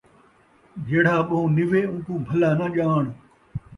جیڑھا 0.87 1.17
ٻہوں 1.27 1.47
نِوے 1.55 1.81
اون٘کوں 1.89 2.19
بھلا 2.27 2.49
ناں 2.57 2.71
ڄاݨ 2.75 3.05